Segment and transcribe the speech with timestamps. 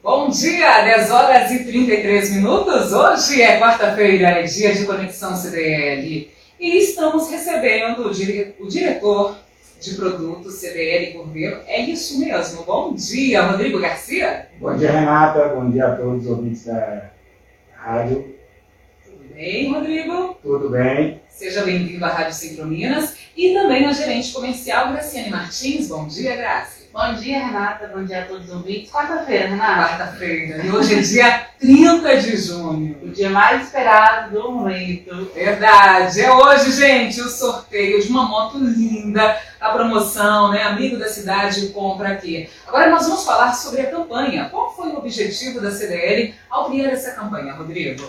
[0.00, 2.92] Bom dia, 10 horas e 33 minutos.
[2.92, 6.30] Hoje é quarta-feira, é dia de Conexão CDL.
[6.60, 8.54] E estamos recebendo o, dire...
[8.60, 9.36] o diretor
[9.80, 11.60] de produtos CDL Cordeiro.
[11.66, 12.62] É isso mesmo.
[12.62, 14.48] Bom dia, Rodrigo Garcia.
[14.60, 15.48] Bom dia, Renata.
[15.48, 17.10] Bom dia a todos os ouvintes da
[17.74, 18.36] rádio.
[19.04, 20.38] Tudo bem, Rodrigo?
[20.40, 21.20] Tudo bem.
[21.28, 23.16] Seja bem-vindo à Rádio Centro Minas.
[23.36, 25.88] E também a gerente comercial Graciane Martins.
[25.88, 26.77] Bom dia, Graça.
[26.92, 27.86] Bom dia, Renata.
[27.94, 28.90] Bom dia a todos os ouvintes.
[28.90, 29.88] Quarta-feira, Renata.
[29.88, 30.64] Quarta-feira.
[30.64, 32.98] E hoje é dia 30 de junho.
[33.02, 35.30] O dia mais esperado do momento.
[35.34, 36.20] Verdade.
[36.20, 39.38] É hoje, gente, o sorteio de uma moto linda.
[39.60, 40.62] A promoção, né?
[40.62, 42.48] Amigo da cidade, compra aqui.
[42.66, 44.48] Agora nós vamos falar sobre a campanha.
[44.48, 48.08] Qual foi o objetivo da CDL ao criar essa campanha, Rodrigo?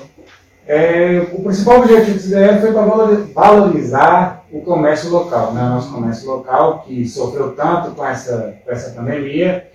[0.71, 2.85] É, o principal objetivo do CDL foi para
[3.33, 5.63] valorizar o comércio local, né?
[5.63, 9.67] nosso comércio local, que sofreu tanto com essa, com essa pandemia.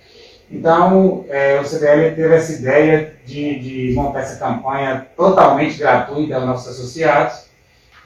[0.49, 6.45] Então, é, o CDL teve essa ideia de, de montar essa campanha totalmente gratuita aos
[6.45, 7.47] nossos associados,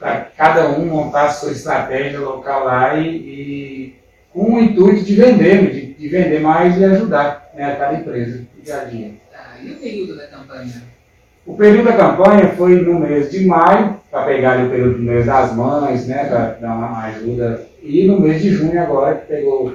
[0.00, 3.96] para cada um montar a sua estratégia local lá e, e
[4.32, 8.84] com o intuito de vender, de, de vender mais e ajudar né, cada empresa, dia
[8.86, 9.12] dia.
[9.32, 10.98] Ah, e o período da campanha?
[11.46, 15.24] O período da campanha foi no mês de maio, para pegar o período do mês
[15.26, 19.74] das mães, né, para dar uma ajuda, e no mês de junho agora, que pegou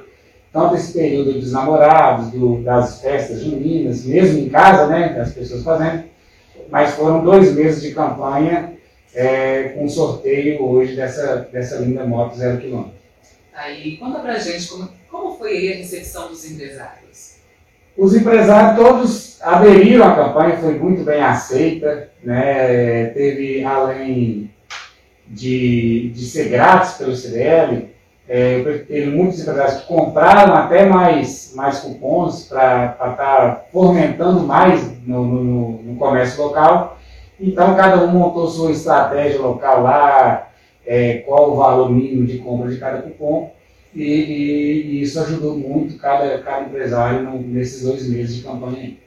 [0.53, 5.63] tanto esse período dos namorados, do, das festas juninas, mesmo em casa, né, das pessoas
[5.63, 6.03] fazendo,
[6.69, 8.73] mas foram dois meses de campanha
[9.13, 12.93] é, com sorteio hoje dessa, dessa linda moto zero quilômetro.
[13.53, 17.34] Aí, conta pra gente como, como foi a recepção dos empresários.
[17.97, 23.05] Os empresários todos aderiram à campanha, foi muito bem aceita, né?
[23.13, 24.51] teve, além
[25.27, 27.89] de, de ser grátis pelo CDL,
[28.27, 34.83] é, teve muitos empresários que compraram até mais, mais cupons para estar tá fomentando mais
[35.05, 36.97] no, no, no, comércio local.
[37.39, 40.49] Então, cada um montou sua estratégia local lá,
[40.85, 43.51] é, qual o valor mínimo de compra de cada cupom.
[43.95, 48.97] E, e, e, isso ajudou muito cada, cada empresário nesses dois meses de campanha.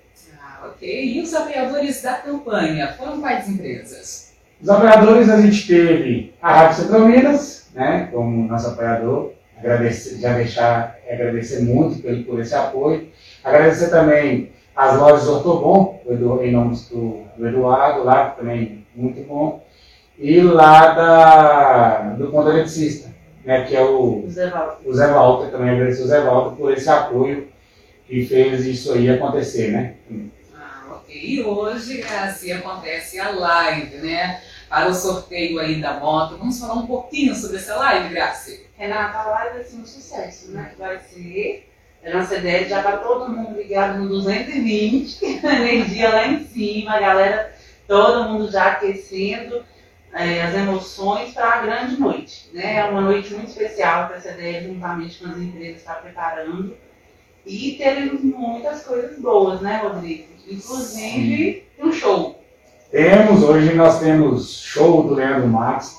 [0.40, 1.04] Ah, ok.
[1.04, 4.32] E os apoiadores da campanha foram quais empresas?
[4.60, 9.32] Os apoiadores a gente teve a Rádio Central Minas, né, como nosso apoiador.
[9.58, 13.08] Agradecer, já deixar agradecer muito pelo, por esse apoio.
[13.44, 16.00] Agradecer também as lojas Ortobon,
[16.42, 19.62] em nome do, do Eduardo, lá também muito bom.
[20.18, 23.10] E lá da, do Ponto Eletricista,
[23.48, 24.52] né, que é o, o Zé.
[24.84, 27.48] O Zé Walter, também agradecer o Zé Walter por esse apoio
[28.06, 29.94] que fez isso aí acontecer, né?
[30.54, 31.18] Ah, ok.
[31.18, 34.42] E hoje, assim, acontece a live, né?
[34.68, 36.36] Para o sorteio aí da moto.
[36.36, 38.66] Vamos falar um pouquinho sobre essa live, Graci?
[38.76, 40.72] Renata, a live vai ser um sucesso, né?
[40.78, 41.70] Vai ser.
[42.04, 47.00] A nossa ideia já está todo mundo ligado no 220, energia lá em cima, a
[47.00, 47.54] galera,
[47.86, 49.64] todo mundo já aquecendo
[50.12, 52.50] é, as emoções para a grande noite.
[52.52, 52.76] Né?
[52.76, 56.74] É uma noite muito especial que a CDE, juntamente com as empresas, está preparando.
[57.46, 60.28] E teremos muitas coisas boas, né, Rodrigo?
[60.46, 62.42] Inclusive um show.
[62.90, 65.98] Temos, hoje nós temos show do Leandro Max.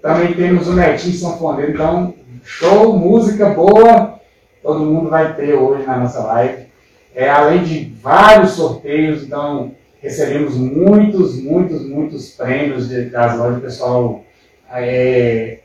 [0.00, 2.14] Também temos o Netinho Sanfoneiro, então
[2.44, 4.20] show, música boa,
[4.62, 6.66] todo mundo vai ter hoje na nossa live.
[7.14, 13.58] É, além de vários sorteios, então recebemos muitos, muitos, muitos prêmios de, das lojas.
[13.58, 14.24] O pessoal
[14.72, 15.58] é,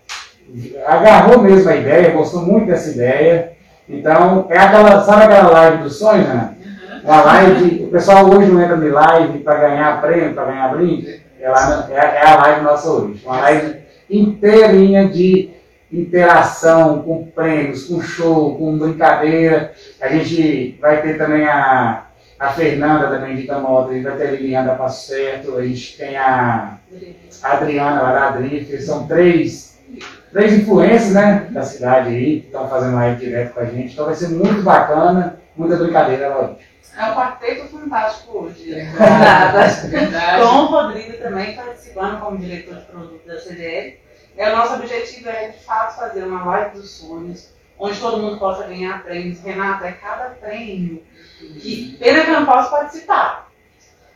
[0.85, 3.53] agarrou mesmo a ideia, gostou muito dessa ideia.
[3.87, 6.55] Então, é aquela, sabe aquela live do sonho, né?
[7.03, 11.21] Uma live, o pessoal hoje não entra em live para ganhar prêmio, para ganhar brinde.
[11.39, 13.21] É, lá, é, é a live nossa hoje.
[13.25, 13.75] Uma live
[14.09, 15.49] inteirinha de
[15.91, 19.73] interação, com prêmios, com show, com brincadeira.
[19.99, 22.05] A gente vai ter também a,
[22.39, 25.65] a Fernanda também de Moto, a gente vai ter a Liliana da Passo Certo, a
[25.65, 26.77] gente tem a,
[27.41, 29.79] Adriana lá da são três,
[30.31, 34.05] três influências né, da cidade aí, que estão fazendo live direto com a gente, então
[34.05, 36.55] vai ser muito bacana, muita brincadeira lá
[36.97, 38.73] É um quarteto fantástico hoje.
[38.73, 39.87] Verdade.
[39.89, 40.41] Verdade.
[40.41, 43.99] Com o Rodrigo também participando como diretor de produto da CDL.
[44.35, 48.39] E o nosso objetivo é, de fato, fazer uma live dos sonhos, onde todo mundo
[48.39, 49.39] possa ganhar prêmios.
[49.41, 51.03] Renata, é cada prêmio
[51.59, 53.51] que pena que eu não posso participar.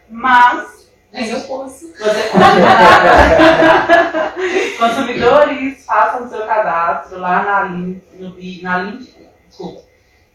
[0.09, 0.87] Mas.
[1.11, 1.93] Mas eu posso.
[1.93, 1.97] Você
[4.77, 9.15] Consumidores, façam o seu cadastro lá na link, no, na link,
[9.47, 9.81] desculpa,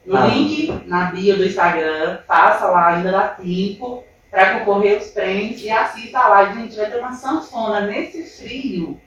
[0.05, 0.27] no ah.
[0.27, 5.71] link na bio do Instagram, faça lá, ainda dá tempo para concorrer aos prêmios e
[5.71, 6.19] assista.
[6.19, 9.01] A gente vai ter uma sanfona nesse frio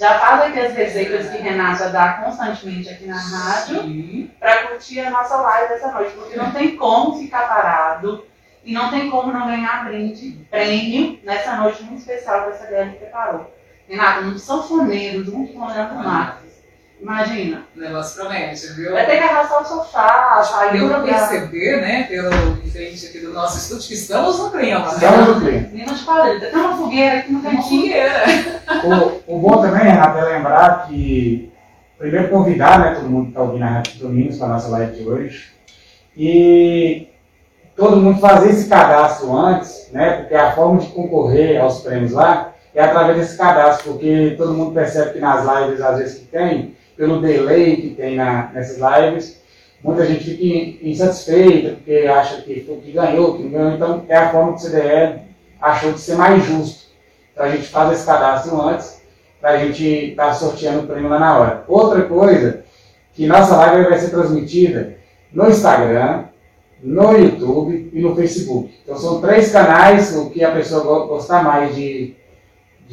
[0.00, 5.10] já faz aqui as receitas que Renata dá constantemente aqui na rádio para curtir a
[5.10, 8.24] nossa live dessa noite, porque não tem como ficar parado
[8.64, 12.92] E não tem como não ganhar brinde, prêmio, nessa noite muito especial que essa CDL
[12.92, 13.54] preparou.
[13.86, 16.39] Renato, um sanfoneiro junto com o Leandro Marques.
[17.00, 17.64] Imagina.
[17.74, 18.92] O negócio promete, viu?
[18.92, 22.30] Vai ter que arrastar o sofá, sair Deu pra perceber, né, pelo
[22.64, 24.92] enfeite aqui do nosso estúdio, que estamos no clima, né?
[24.92, 25.60] Estamos no clima.
[25.60, 26.50] De quadrilha.
[26.50, 27.82] Tem uma fogueira aqui cantinho.
[27.82, 29.20] fogueira.
[29.26, 31.50] O, o bom também, Renato, é lembrar que,
[31.98, 34.96] primeiro convidar né, todo mundo que está ouvindo a Rádio Domingos para a nossa live
[34.96, 35.52] de hoje.
[36.16, 37.08] E
[37.74, 40.18] todo mundo fazer esse cadastro antes, né?
[40.18, 44.72] Porque a forma de concorrer aos prêmios lá é através desse cadastro, porque todo mundo
[44.72, 49.40] percebe que nas lives, às vezes, que tem, pelo delay que tem na, nessas lives,
[49.82, 53.72] muita gente fica in- insatisfeita, porque acha que foi que ganhou, que não ganhou.
[53.72, 55.20] Então, é a forma que o CDL
[55.58, 56.90] achou de ser mais justo.
[57.32, 59.00] Então, a gente faz esse cadastro antes,
[59.40, 61.64] para a gente estar sorteando o prêmio lá na hora.
[61.66, 62.64] Outra coisa,
[63.14, 64.98] que nossa live vai ser transmitida
[65.32, 66.24] no Instagram,
[66.82, 68.74] no YouTube e no Facebook.
[68.84, 72.14] Então são três canais, o que a pessoa go- gostar mais de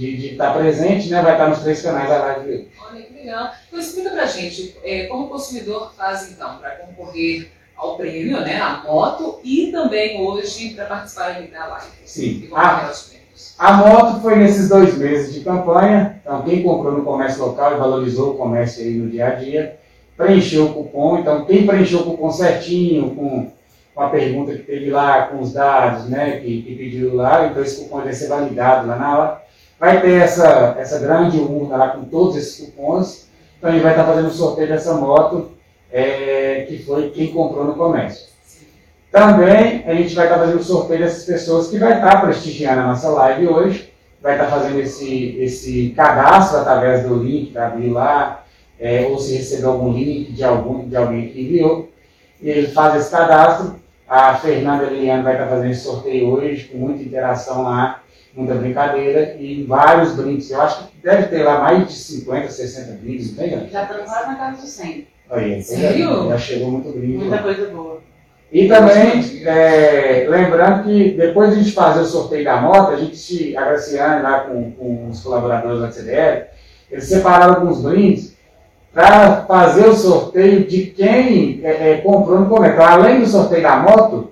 [0.06, 2.46] de estar presente, né, vai estar nos três canais da live.
[2.46, 2.68] de hoje.
[2.88, 3.52] Olha que legal.
[3.68, 8.60] Então explica pra gente, é, como o consumidor faz então para concorrer ao prêmio, né,
[8.60, 11.88] a moto, e também hoje para participar da live.
[12.06, 12.50] Sim.
[12.54, 13.56] Ah, aos prêmios.
[13.58, 17.78] a moto foi nesses dois meses de campanha, então quem comprou no comércio local e
[17.78, 19.78] valorizou o comércio aí no dia a dia,
[20.16, 23.52] preencheu o cupom, então quem preencheu o cupom certinho, com,
[23.94, 27.62] com a pergunta que teve lá, com os dados, né, que, que pediu lá, então
[27.62, 29.47] esse cupom vai ser validado lá na hora.
[29.80, 33.28] Vai ter essa, essa grande urna lá com todos esses cupons,
[33.58, 35.52] então a gente vai estar fazendo o sorteio dessa moto,
[35.92, 38.28] é, que foi quem comprou no comércio.
[39.12, 42.88] Também a gente vai estar fazendo o sorteio dessas pessoas que vai estar prestigiando a
[42.88, 43.94] nossa live hoje.
[44.22, 48.44] Vai estar fazendo esse, esse cadastro através do link que abriu lá,
[48.80, 51.90] é, ou se recebeu algum link de, algum, de alguém que enviou.
[52.42, 53.76] E ele faz esse cadastro.
[54.08, 58.02] A Fernanda Liliane vai estar fazendo esse sorteio hoje, com muita interação lá,
[58.38, 60.50] muita brincadeira e vários brindes.
[60.52, 63.50] Eu acho que deve ter lá mais de 50, 60 brindes, não tem?
[63.52, 63.72] Gabi?
[63.72, 65.08] Já estamos quase na casa do 100.
[65.30, 66.30] Aí, Sério?
[66.30, 67.24] Já chegou muito brinde lá.
[67.26, 67.98] Muita coisa boa.
[68.50, 72.96] E também, é, lembrando que depois de a gente fazer o sorteio da moto, a
[72.96, 76.46] gente, a Graciane lá com, com os colaboradores da CDL,
[76.90, 78.38] eles separaram alguns brindes
[78.94, 82.76] para fazer o sorteio de quem é, é, comprou no comércio.
[82.76, 84.32] Então, além do sorteio da moto,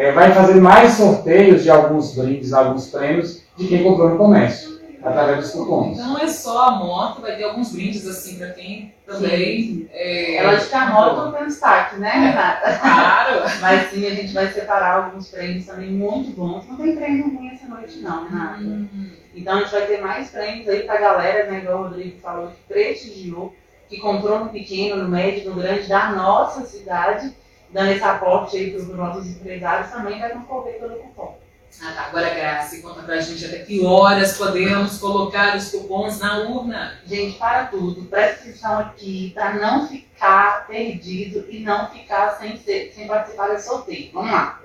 [0.00, 4.80] é, vai fazer mais sorteios de alguns brindes, alguns prêmios de quem comprou no comércio,
[5.02, 5.98] através dos cupons.
[5.98, 9.86] Então não é só a moto, vai ter alguns brindes assim para quem também.
[9.92, 12.78] É, Ela de que a moto tem destaque, né, Renata?
[12.78, 13.42] Claro!
[13.60, 16.66] Mas sim, a gente vai separar alguns prêmios também muito bons.
[16.66, 18.58] Não tem prêmio ruim essa noite, não, Renata.
[18.58, 21.58] Hum, Então a gente vai ter mais prêmios aí pra galera, né?
[21.58, 23.54] Igual o Rodrigo falou, que prestigiou,
[23.86, 27.34] que comprou no pequeno, no médio, no grande da nossa cidade,
[27.72, 31.38] dando esse aporte aí para os nossos empresários, também vai concorrer pelo cupom.
[31.82, 32.02] Ah, tá.
[32.08, 36.98] Agora, Graça, conta pra gente até que horas podemos colocar os cupons na urna.
[37.06, 42.92] Gente, para tudo, presta atenção aqui para não ficar perdido e não ficar sem, ser-
[42.94, 44.10] sem participar desse sorteio.
[44.12, 44.60] Vamos lá.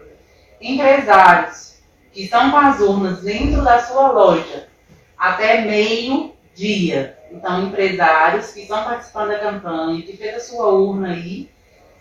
[0.60, 1.76] Empresários
[2.12, 4.68] que estão com as urnas dentro da sua loja
[5.18, 7.18] até meio-dia.
[7.32, 11.50] Então, empresários que estão participando da campanha, que fez a sua urna aí,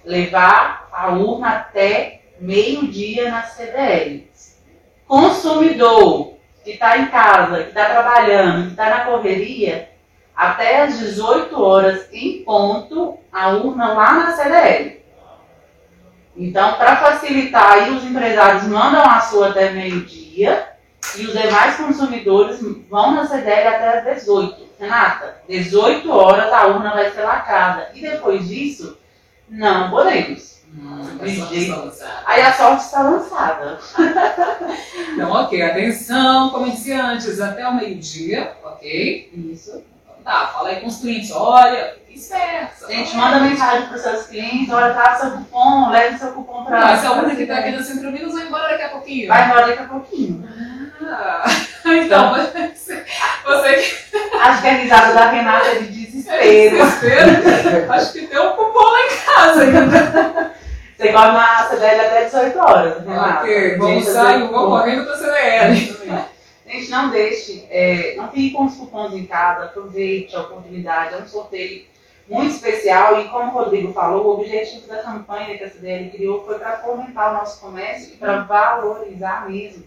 [0.05, 4.31] levar a urna até meio-dia na CDL.
[5.06, 9.91] Consumidor que está em casa, que está trabalhando, que está na correria,
[10.34, 15.05] até às 18 horas em ponto, a urna lá na CDL.
[16.37, 20.69] Então, para facilitar, aí os empresários mandam a sua até meio-dia
[21.17, 24.65] e os demais consumidores vão na CDL até às 18.
[24.81, 27.91] Renata, 18 horas a urna vai ser lacrada.
[27.94, 28.99] E depois disso,
[29.48, 30.55] não podemos.
[30.77, 31.05] Hum,
[31.69, 32.22] só lançado.
[32.27, 33.79] Aí a sorte está lançada.
[35.15, 39.31] Então, ok, atenção, comerciantes, até o meio-dia, ok?
[39.32, 39.81] Isso.
[40.24, 42.89] Tá, fala aí com os clientes, olha, fique esperto.
[42.89, 46.93] Gente, manda mensagem para os seus clientes, olha, tá seu cupom, leve seu cupom para
[46.94, 49.29] essa urna que tá aqui no Centro Minas vai embora daqui a pouquinho.
[49.29, 50.48] Vai embora daqui a pouquinho.
[51.03, 51.44] Ah,
[51.86, 53.05] então, você,
[53.44, 54.05] você que
[54.39, 56.77] Acho que a risada da Renata é de é desespero.
[56.77, 60.55] desespero, acho que tem um cupom lá em casa ainda.
[60.96, 63.41] Você come na CDL até 18 horas, Renata.
[63.41, 66.24] Ok, vamos sair, vou correndo pra CDL.
[66.67, 71.19] Gente, não deixe, é, não fique com os cupons em casa, aproveite a oportunidade, é
[71.19, 71.84] um sorteio
[72.29, 76.44] muito especial e como o Rodrigo falou, o objetivo da campanha que a CDL criou
[76.44, 79.84] foi para fomentar o nosso comércio e para valorizar mesmo.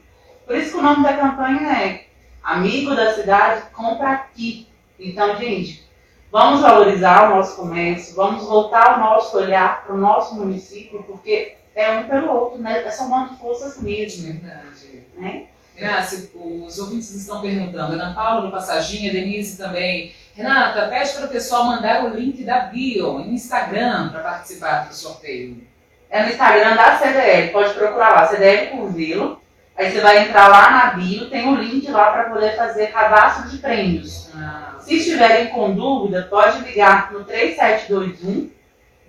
[0.48, 2.06] Por isso que o nome da campanha é
[2.42, 4.70] Amigo da Cidade, compra aqui.
[4.98, 5.86] Então, gente,
[6.32, 11.58] vamos valorizar o nosso comércio, vamos voltar o nosso olhar para o nosso município, porque
[11.75, 12.82] é um pelo outro, né?
[12.86, 14.32] É somando forças mesmo.
[14.32, 15.04] Verdade.
[15.18, 15.48] Né?
[15.75, 17.94] Graça, os ouvintes estão perguntando.
[17.94, 20.13] Ana Paula do Passaginha, Denise também.
[20.34, 24.96] Renata, pede para o pessoal mandar o link da bio no Instagram para participar do
[24.96, 25.62] sorteio.
[26.10, 29.42] É no Instagram da CDL, pode procurar lá, CDL Curvelo.
[29.78, 32.88] Aí você vai entrar lá na bio, tem o um link lá para poder fazer
[32.88, 34.30] cadastro de prêmios.
[34.36, 34.76] Ah.
[34.80, 38.50] Se estiverem com dúvida, pode ligar no 3721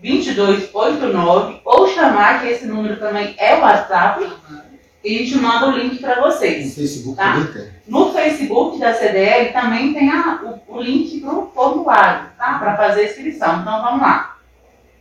[0.00, 4.22] 2289 ou chamar, que esse número também é o WhatsApp.
[4.24, 4.68] Uhum
[5.04, 6.66] e a gente manda o link para vocês.
[6.66, 7.34] No Facebook tá?
[7.86, 12.58] No Facebook da CDL também tem a, o, o, link para o formulário, tá?
[12.58, 13.60] Para fazer a inscrição.
[13.60, 14.37] Então vamos lá.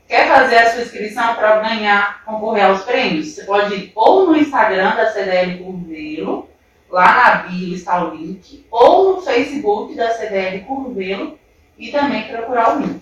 [0.07, 3.27] Quer fazer a sua inscrição para ganhar, concorrer aos prêmios?
[3.27, 6.49] Você pode ir ou no Instagram da CDL Curvelo,
[6.89, 11.37] lá na bio está o link, ou no Facebook da CDL Curvelo
[11.77, 13.01] e também procurar o link.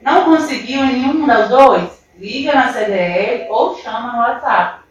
[0.00, 2.06] Não conseguiu em nenhum dos dois?
[2.16, 4.82] Liga na CDL ou chama no WhatsApp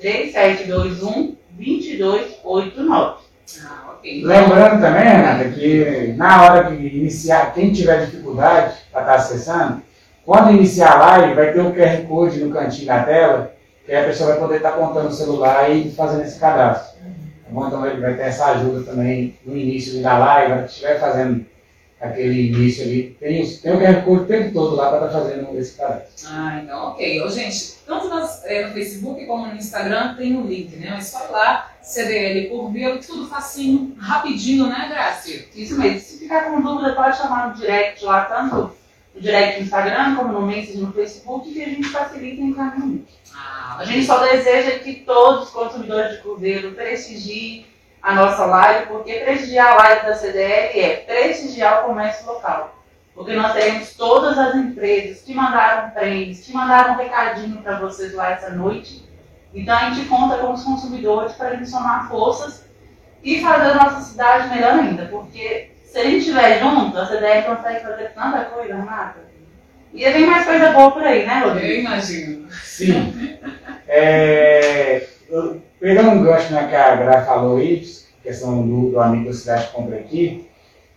[0.00, 3.22] 3721 2289.
[3.64, 4.24] Ah, okay.
[4.24, 9.82] Lembrando também, Renata, que na hora de iniciar, quem tiver dificuldade para estar tá acessando,
[10.24, 14.04] quando iniciar a live, vai ter o QR Code no cantinho da tela, que a
[14.04, 17.00] pessoa vai poder estar tá apontando o celular e fazendo esse cadastro.
[17.00, 17.66] Tá bom?
[17.66, 21.44] Então ele vai ter essa ajuda também no início da live, que estiver fazendo
[22.00, 23.16] aquele início ali.
[23.18, 26.28] Tem, tem o QR Code o tempo todo lá para estar tá fazendo esse cadastro.
[26.30, 27.22] Ah, então ok.
[27.22, 30.90] Ô, gente, tanto nas, é, no Facebook como no Instagram tem o um link, né?
[30.92, 35.48] Mas só lá, CDL Curvelo, tudo facinho, rapidinho, né, Graci?
[35.54, 35.98] Isso mesmo.
[35.98, 38.81] Se ficar com dúvida, pode chamar no direct lá, tanto
[39.14, 43.12] no direct no Instagram como no Message no Facebook, que a gente facilita em encaminhamento.
[43.34, 47.66] Ah, a gente só deseja que todos os consumidores de Curvelo prestigiem
[48.02, 52.76] a nossa live, porque prestigiar a live da CDL é prestigiar o comércio local.
[53.14, 58.14] Porque nós teremos todas as empresas que mandaram prêmios, que mandaram um recadinho para vocês
[58.14, 59.06] lá essa noite.
[59.54, 62.64] Então a gente conta com os consumidores para eles somar forças
[63.22, 65.06] e fazer a nossa cidade melhor ainda.
[65.06, 69.20] Porque se a gente estiver junto, a CDL consegue fazer tanta coisa, Renata.
[69.92, 71.66] E vem mais coisa boa por aí, né, Rodrigo?
[71.66, 72.50] Eu imagino.
[72.50, 73.38] Sim.
[73.86, 75.06] É,
[75.78, 77.86] pegando um gancho na que a Gra falou aí,
[78.22, 80.48] questão do, do amigo da cidade que compra aqui,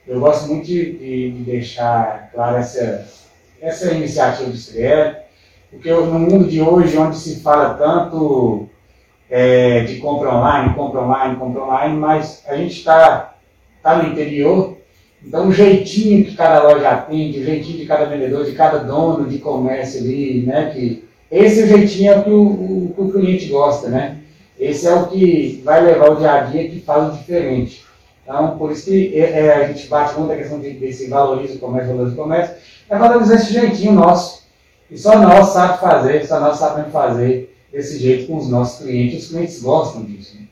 [0.07, 3.05] eu gosto muito de, de, de deixar clara essa,
[3.61, 5.17] essa iniciativa do CDL,
[5.71, 8.69] porque no mundo de hoje, onde se fala tanto
[9.29, 13.35] é, de compra online, compra online, compra online, mas a gente está
[13.83, 14.74] tá no interior,
[15.23, 19.27] então o jeitinho que cada loja atende, o jeitinho de cada vendedor, de cada dono
[19.27, 23.89] de comércio ali, né, que esse jeitinho é o que o, o, o cliente gosta,
[23.89, 24.19] né?
[24.59, 27.83] Esse é o que vai levar o dia a dia que faz o diferente.
[28.23, 31.55] Então, por isso que é, é, a gente bate muito a questão de, desse valoriza
[31.55, 32.55] o comércio, valoriza o comércio,
[32.89, 34.45] é valorizar esse jeitinho nosso.
[34.89, 39.23] E só nós sabemos fazer, só nós sabemos fazer desse jeito com os nossos clientes.
[39.23, 40.37] Os clientes gostam disso.
[40.37, 40.44] Né?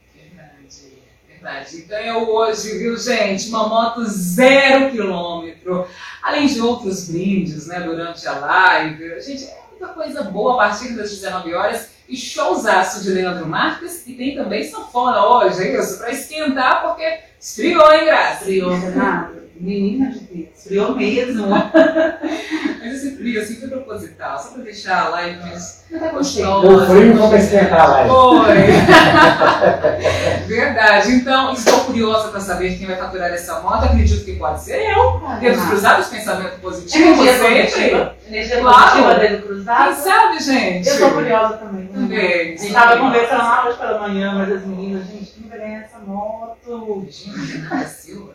[1.44, 1.82] Verdade.
[1.82, 3.50] Ganhou hoje, viu, gente?
[3.50, 5.86] Uma moto zero quilômetro.
[6.22, 9.20] Além de outros brindes, né, durante a live.
[9.20, 14.08] Gente, é muita coisa boa a partir das 19 horas e showzaço de Leandro Marques
[14.08, 15.98] e tem também sanfona hoje, é isso?
[15.98, 18.44] Para esquentar, porque esfriou, hein, Graça?
[18.44, 19.43] Esfriou, Renato.
[19.56, 21.48] Menina de Deus, esfriou mesmo.
[22.84, 26.68] Mas esse frio assim foi proposital, só para deixar a live mais gostosa.
[26.68, 28.10] O frio foi para esquentar a live.
[28.10, 28.56] Foi.
[30.48, 31.12] Verdade.
[31.12, 33.86] Então, estou curiosa para saber quem vai faturar essa moto.
[33.86, 35.22] Acredito que pode ser eu.
[35.26, 37.24] Ah, Dedos cruzados, pensamento positivo.
[37.24, 38.16] Energia positiva.
[38.28, 38.82] Energia claro.
[38.82, 39.94] positiva, dedo cruzado.
[39.94, 40.88] Quem sabe, gente?
[40.88, 41.88] Eu estou curiosa também.
[41.88, 42.20] Também.
[42.20, 45.82] A gente estava conversando lá hoje pela manhã, mas as meninas, gente, quem vai ganhar
[45.84, 47.06] essa moto?
[47.10, 48.34] Gente, Silva.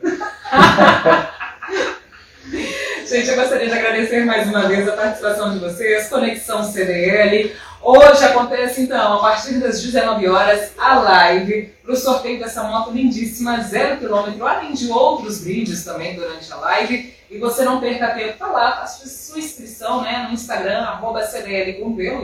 [3.07, 7.55] Gente, eu gostaria de agradecer mais uma vez a participação de vocês, Conexão CDL.
[7.81, 12.91] Hoje acontece então, a partir das 19 horas, a live para o sorteio dessa moto
[12.91, 17.15] lindíssima, zero quilômetro, além de outros brindes também durante a live.
[17.31, 21.79] E você não perca tempo, tá lá, faça sua inscrição né, no Instagram, arroba CDL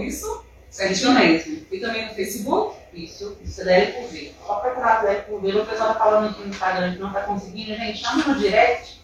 [0.06, 0.44] isso?
[0.74, 1.58] Certinho mesmo.
[1.70, 2.76] E também no Facebook?
[2.92, 4.30] Isso, CDL Curvelo.
[4.44, 7.74] Só procurar CDL Curvelo, o pessoal tá falando aqui no Instagram que não tá conseguindo,
[7.76, 9.00] gente, chama no direct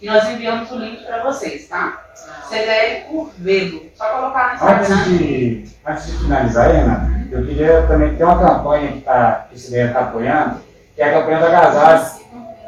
[0.00, 2.06] e nós enviamos o link para vocês, tá?
[2.48, 3.82] CDL Curvelo.
[3.94, 4.96] Só colocar no Instagram.
[4.96, 9.54] Antes de, antes de finalizar, Ana, eu queria também ter uma campanha que, tá, que
[9.54, 10.60] o CDL está apoiando,
[10.96, 12.22] que é a campanha da Agasalho.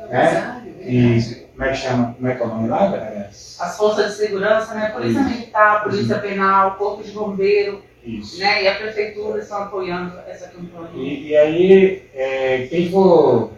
[0.09, 0.63] Né?
[0.81, 2.15] E como é que chama?
[2.15, 3.31] Como é que é o nome lá, galera?
[3.31, 4.91] As forças de segurança, né?
[4.91, 5.29] Polícia Isso.
[5.29, 6.23] Militar, Polícia Isso.
[6.23, 7.83] Penal, Corpo de Bombeiro.
[8.05, 8.39] Isso.
[8.39, 8.65] Né?
[8.65, 10.91] E a prefeitura estão apoiando essa campanha.
[10.95, 13.51] E, e aí, é, quem for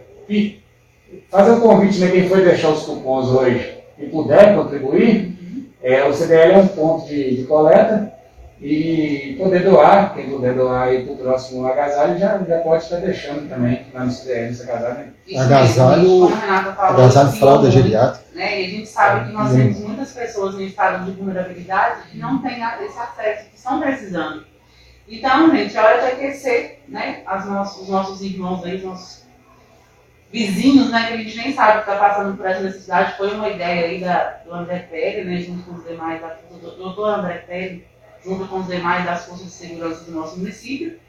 [1.29, 5.65] fazer um convite, né, quem foi deixar os cupons hoje e puder contribuir, uhum.
[5.81, 8.16] é, o CDL é um ponto de, de coleta
[8.59, 12.97] E poder doar, quem puder doar aí para o próximo agasalho já, já pode estar
[12.97, 15.13] deixando também lá no CDL esse agasalho.
[15.37, 16.33] Agasalho,
[16.79, 18.25] agasalho fralda geriátrica.
[18.33, 18.61] Né?
[18.61, 22.41] E a gente sabe que nós temos muitas pessoas em estado de vulnerabilidade que não
[22.41, 24.43] têm esse acesso, que estão precisando.
[25.07, 29.27] Então, gente, é hora de aquecer né, as nossos, os nossos irmãos aí, os nossos
[30.31, 33.17] vizinhos, né, que a gente nem sabe que está passando por essa necessidade.
[33.17, 37.19] Foi uma ideia aí da, do André Pérez, né, junto com os demais, do doutor
[37.19, 37.81] André Pérez,
[38.27, 40.99] junto com os demais das forças de segurança do nosso município.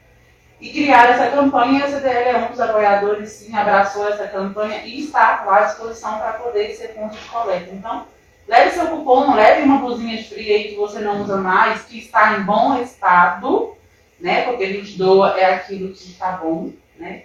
[0.61, 5.01] E criar essa campanha, a CDL é um dos apoiadores, sim, abraçou essa campanha e
[5.01, 7.69] está à disposição para poder ser ponto de coleta.
[7.73, 8.05] Então,
[8.47, 11.99] leve seu cupom, leve uma blusinha de frio aí que você não usa mais, que
[11.99, 13.75] está em bom estado,
[14.19, 14.43] né?
[14.43, 17.23] Porque a gente doa é aquilo que está bom, né?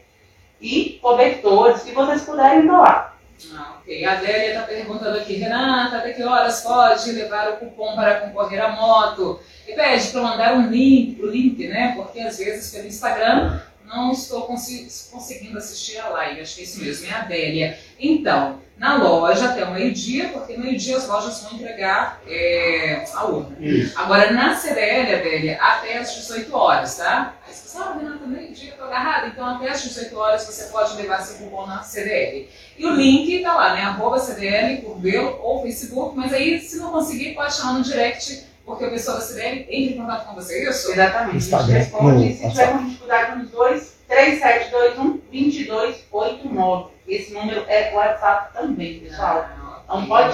[0.61, 3.14] E cobertores que vocês puderem doar.
[3.53, 4.05] Ah, ok.
[4.05, 8.65] A Adélia está perguntando aqui, Renata, até que horas pode levar o cupom para concorrer
[8.65, 9.41] à moto?
[9.67, 11.93] E pede para mandar um link, o link, né?
[11.97, 16.41] Porque às vezes pelo Instagram não estou conseguindo assistir a live.
[16.41, 17.79] Acho que é isso mesmo, é a Adélia.
[17.99, 23.57] Então, na loja até o meio-dia, porque meio-dia as lojas vão entregar é, a urna.
[23.61, 23.99] Isso.
[23.99, 27.35] Agora, na CDL, Adélia, até às 18 horas, tá?
[27.47, 29.29] Aí você sabe, Renata, meio-dia eu tô agarrada.
[29.29, 32.49] Então, até às 18 horas você pode levar seu cupom na CDL.
[32.77, 33.83] E o link tá lá, né?
[33.83, 36.17] Arroba CDL, por Belo ou Facebook.
[36.17, 39.95] Mas aí, se não conseguir, pode chamar no direct porque o pessoal da CDL entra
[39.95, 40.91] em contato com você, é isso?
[40.91, 41.37] Exatamente.
[41.37, 41.67] Instagram.
[41.67, 42.35] A gente responde.
[42.35, 46.95] se tiver com dificuldade nos dois, 3721 2289.
[47.07, 49.47] Esse número é o WhatsApp também, pessoal.
[49.85, 50.34] Então pode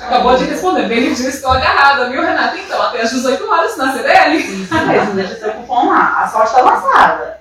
[0.00, 0.88] Acabou de responder.
[0.88, 2.56] Bem disse, estou agarrada, viu, Renata?
[2.58, 4.36] Então, até às 18 horas na CDL.
[4.36, 6.22] Isso mesmo, deixa seu cupom lá.
[6.22, 7.38] A sorte está lançada.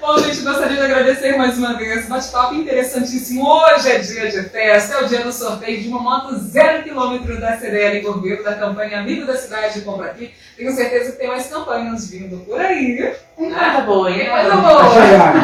[0.00, 2.06] Bom, gente, gostaria de agradecer mais uma vez.
[2.08, 3.44] Bate-papo interessantíssimo.
[3.44, 7.40] Hoje é dia de festa, é o dia do sorteio de uma moto zero quilômetro
[7.40, 10.32] da CDL Corbeiro, da campanha Amigo da Cidade Compra Aqui.
[10.56, 13.14] Tenho certeza que tem mais campanhas vindo por aí.
[13.36, 14.30] Tem coisa boa, hein?
[14.30, 14.84] Coisa boa.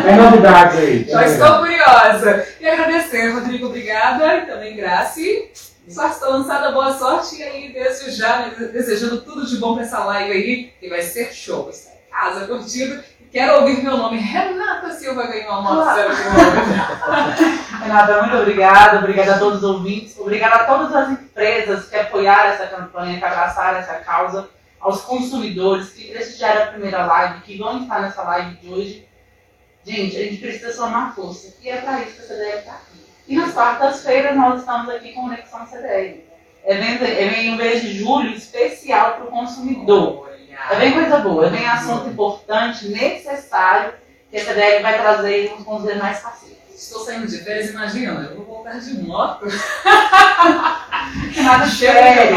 [0.05, 1.05] Tem novidades aí.
[1.09, 2.47] Já estou curiosa.
[2.61, 4.37] E agradecer, Rodrigo, obrigada.
[4.37, 5.51] E também Graci.
[5.89, 7.37] Sorte está lançada, boa sorte.
[7.37, 11.33] E aí, desde já, desejando tudo de bom para essa live aí, que vai ser
[11.33, 11.69] show.
[11.69, 13.03] Estar em casa, curtido.
[13.33, 14.19] Quero ouvir meu nome.
[14.19, 15.89] Renata Silva ganhou a moto
[17.83, 18.99] Renata, muito obrigada.
[18.99, 20.17] Obrigada a todos os ouvintes.
[20.19, 24.49] Obrigada a todas as empresas que apoiaram essa campanha, que abraçaram essa causa.
[24.79, 29.09] Aos consumidores que prestigiaram a primeira live, que vão estar nessa live de hoje.
[29.85, 31.57] Gente, a gente precisa somar força.
[31.61, 33.02] E é para isso que a CDL está aqui.
[33.27, 36.25] E nas quartas-feiras nós estamos aqui com Conexão CDL.
[36.65, 40.31] Evento, em mês de julho especial para o consumidor.
[40.71, 43.95] É bem coisa boa, é bem assunto importante, necessário,
[44.31, 46.62] que a CDL vai trazer com os demais parceiros.
[46.75, 49.47] Estou saindo de férias, imagina, eu vou voltar de moto.
[51.43, 52.37] Nada sério.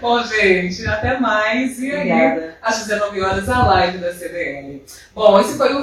[0.00, 1.78] Bom, gente, até mais.
[1.78, 4.82] E aí, às 19 horas, a live da CDL.
[5.14, 5.82] Bom, esse foi o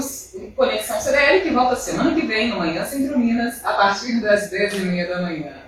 [0.56, 5.08] Conexão CDL, que volta semana que vem, no Manhã Centro Minas, a partir das 10h30
[5.08, 5.67] da manhã.